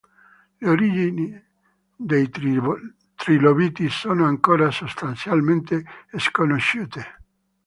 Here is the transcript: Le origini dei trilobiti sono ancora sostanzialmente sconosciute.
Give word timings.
Le 0.61 0.67
origini 0.71 1.31
dei 1.95 2.27
trilobiti 3.15 3.87
sono 3.91 4.25
ancora 4.25 4.71
sostanzialmente 4.71 5.85
sconosciute. 6.17 7.05